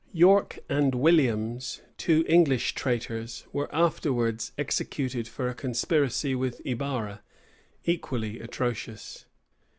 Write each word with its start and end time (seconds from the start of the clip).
[*] 0.07 0.13
York 0.13 0.57
and 0.67 0.95
Williams, 0.95 1.83
two 1.95 2.25
English 2.27 2.73
traitors, 2.73 3.45
were 3.53 3.69
afterwards 3.71 4.51
executed 4.57 5.27
for 5.27 5.47
a 5.47 5.53
conspiracy 5.53 6.33
with 6.33 6.59
Ibarra, 6.65 7.21
equally 7.85 8.39
atrocious. 8.39 9.25